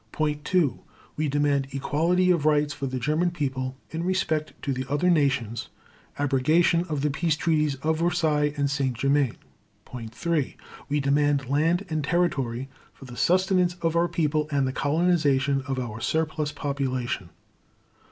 [0.11, 0.79] Point 2.
[1.15, 5.69] We demand equality of rights for the German People in respect to the other nations;
[6.17, 9.37] abrogation of the peace treaties of Versailles and Saint Germain.
[9.85, 10.57] Point 3.
[10.89, 15.77] We demand land and territory for the sustenance of our people, and the colonization of
[15.79, 17.29] our surplus population.